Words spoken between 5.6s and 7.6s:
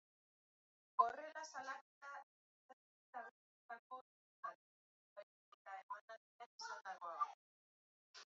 emanaldian esandakoagatik.